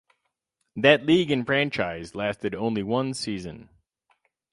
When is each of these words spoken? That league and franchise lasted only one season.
That 0.75 1.05
league 1.05 1.29
and 1.29 1.45
franchise 1.45 2.15
lasted 2.15 2.55
only 2.55 2.81
one 2.81 3.13
season. 3.13 3.69